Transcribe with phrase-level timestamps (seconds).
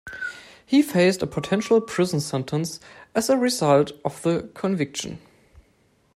[0.65, 2.79] He faced a potential prison sentence
[3.13, 5.19] as a result of the conviction.